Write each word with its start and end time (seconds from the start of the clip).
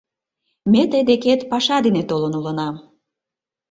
Ме 0.71 0.81
тый 0.91 1.03
декет 1.09 1.41
паша 1.51 1.77
дене 1.85 2.03
толын 2.09 2.33
улына. 2.39 2.69